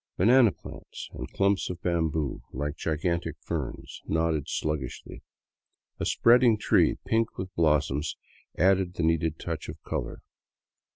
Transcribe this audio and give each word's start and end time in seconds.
Banana 0.17 0.51
plants 0.51 1.09
and 1.13 1.31
clumps 1.31 1.69
of 1.69 1.79
bamboo, 1.83 2.41
like 2.51 2.75
gigantic 2.75 3.35
ferns, 3.39 4.01
nodded 4.07 4.49
sluggishly; 4.49 5.21
a 5.99 6.07
spreading 6.07 6.57
tree 6.57 6.95
pink 7.05 7.37
with 7.37 7.53
blossoms 7.53 8.17
added 8.57 8.95
the 8.95 9.03
needed 9.03 9.37
touch 9.37 9.69
of 9.69 9.79
color. 9.83 10.23